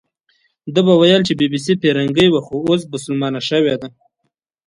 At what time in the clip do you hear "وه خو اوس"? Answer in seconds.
2.31-2.81